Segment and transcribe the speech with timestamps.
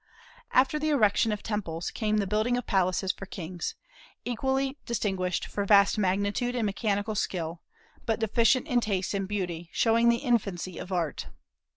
[0.51, 3.75] After the erection of temples came the building of palaces for kings,
[4.25, 7.61] equally distinguished for vast magnitude and mechanical skill,
[8.07, 11.27] but deficient in taste and beauty, showing the infancy of Art.